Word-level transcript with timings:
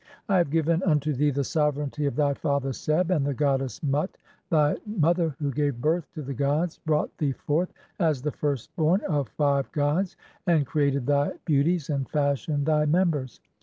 (3o) 0.27 0.33
I 0.33 0.37
have 0.39 0.49
given 0.49 0.81
"unto 0.81 1.13
thee 1.13 1.29
the 1.29 1.43
sovereignty 1.43 2.07
of 2.07 2.15
thy 2.15 2.33
father 2.33 2.73
Seb, 2.73 3.11
and 3.11 3.23
the 3.23 3.35
goddess 3.35 3.83
"Mut, 3.83 4.17
thy 4.49 4.77
mother, 4.87 5.35
who 5.37 5.51
gave 5.51 5.79
birth 5.79 6.11
to 6.15 6.23
the 6.23 6.33
gods, 6.33 6.79
brought 6.87 7.15
thee 7.19 7.33
"forth 7.33 7.71
as 7.99 8.23
the 8.23 8.31
(3i) 8.31 8.35
firstborn 8.35 9.01
of 9.01 9.29
five 9.29 9.71
gods, 9.71 10.17
and 10.47 10.65
created 10.65 11.05
thy 11.05 11.33
beau 11.45 11.61
"ties 11.63 11.91
and 11.91 12.09
fashioned 12.09 12.65
thy 12.65 12.87
members. 12.87 13.41